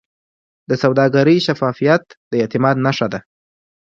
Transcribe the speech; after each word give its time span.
د 0.69 0.71
سوداګرۍ 0.83 1.37
شفافیت 1.47 2.03
د 2.31 2.33
اعتماد 2.41 2.75
نښه 2.85 3.07
ده. 3.13 3.19